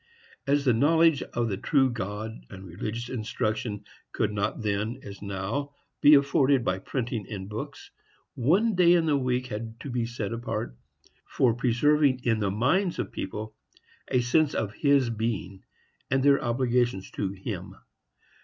[0.47, 5.75] As the knowledge of the true God and religious instruction could not then, as now,
[6.01, 7.91] be afforded by printing and books,
[8.33, 10.75] one day in the week had to be set apart
[11.27, 13.53] for preserving in the minds of the people
[14.07, 15.63] a sense of His being,
[16.09, 17.75] and their obligations to Him.